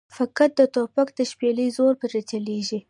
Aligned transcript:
فقط 0.17 0.51
د 0.59 0.61
توپک 0.75 1.07
د 1.15 1.19
شپېلۍ 1.31 1.67
زور 1.77 1.93
پرې 2.01 2.21
چلېږي. 2.29 2.79